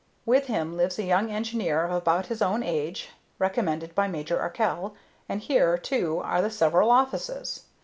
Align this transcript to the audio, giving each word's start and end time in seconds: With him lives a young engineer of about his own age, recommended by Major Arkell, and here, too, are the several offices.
With 0.25 0.47
him 0.47 0.77
lives 0.77 0.97
a 0.97 1.03
young 1.03 1.29
engineer 1.29 1.83
of 1.85 1.91
about 1.91 2.25
his 2.25 2.41
own 2.41 2.63
age, 2.63 3.09
recommended 3.37 3.93
by 3.93 4.07
Major 4.07 4.39
Arkell, 4.39 4.95
and 5.29 5.41
here, 5.41 5.77
too, 5.77 6.19
are 6.25 6.41
the 6.41 6.49
several 6.49 6.89
offices. 6.89 7.65